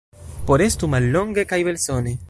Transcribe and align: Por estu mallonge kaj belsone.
Por 0.49 0.63
estu 0.67 0.89
mallonge 0.95 1.47
kaj 1.53 1.61
belsone. 1.69 2.19